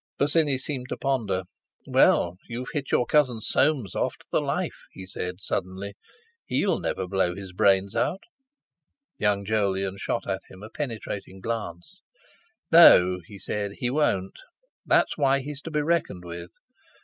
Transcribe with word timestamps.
Bosinney 0.17 0.57
seemed 0.57 0.89
to 0.89 0.97
ponder. 0.97 1.43
"Well, 1.85 2.33
you've 2.47 2.71
hit 2.73 2.89
your 2.91 3.05
cousin 3.05 3.39
Soames 3.39 3.93
off 3.93 4.17
to 4.17 4.25
the 4.31 4.41
life," 4.41 4.85
he 4.89 5.05
said 5.05 5.39
suddenly. 5.41 5.93
"He'll 6.47 6.79
never 6.79 7.07
blow 7.07 7.35
his 7.35 7.53
brains 7.53 7.95
out." 7.95 8.23
Young 9.19 9.45
Jolyon 9.45 9.97
shot 9.99 10.25
at 10.27 10.41
him 10.49 10.63
a 10.63 10.71
penetrating 10.71 11.39
glance. 11.39 12.01
"No," 12.71 13.19
he 13.27 13.37
said; 13.37 13.73
"he 13.73 13.91
won't. 13.91 14.39
That's 14.87 15.19
why 15.19 15.37
he's 15.37 15.61
to 15.61 15.69
be 15.69 15.83
reckoned 15.83 16.25
with. 16.25 16.49